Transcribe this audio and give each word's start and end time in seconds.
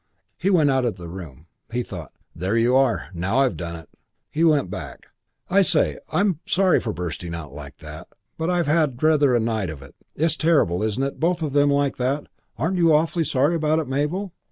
He 0.35 0.49
went 0.49 0.71
out 0.71 0.83
of 0.83 0.95
the 0.95 1.07
room. 1.07 1.45
He 1.71 1.83
thought, 1.83 2.11
"There 2.35 2.57
you 2.57 2.75
are! 2.75 3.09
Now 3.13 3.37
I've 3.37 3.55
done 3.55 3.75
it!" 3.75 3.87
He 4.31 4.43
went 4.43 4.71
back. 4.71 5.09
"I 5.47 5.61
say, 5.61 5.99
I'm 6.11 6.39
sorry 6.47 6.79
for 6.79 6.91
bursting 6.91 7.35
out 7.35 7.53
like 7.53 7.77
that; 7.77 8.07
but 8.35 8.49
I've 8.49 8.65
had 8.65 9.03
rather 9.03 9.35
a 9.35 9.39
night 9.39 9.69
of 9.69 9.83
it. 9.83 9.93
It's 10.15 10.35
terrible, 10.35 10.81
isn't 10.81 11.03
it, 11.03 11.19
both 11.19 11.43
of 11.43 11.53
them 11.53 11.69
like 11.69 11.97
that? 11.97 12.25
Aren't 12.57 12.77
you 12.79 12.91
awfully 12.95 13.23
sorry 13.23 13.53
about 13.53 13.77
it, 13.77 13.87
Mabel?" 13.87 14.33